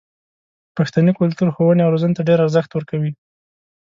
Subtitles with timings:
[0.77, 3.11] پښتني کلتور ښوونې او روزنې ته ډېر ارزښت ورکوي.